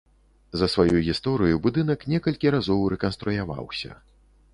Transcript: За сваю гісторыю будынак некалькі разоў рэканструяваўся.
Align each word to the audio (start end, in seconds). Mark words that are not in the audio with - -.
За 0.59 0.67
сваю 0.75 1.01
гісторыю 1.07 1.59
будынак 1.65 2.05
некалькі 2.13 2.53
разоў 2.57 2.81
рэканструяваўся. 2.95 3.91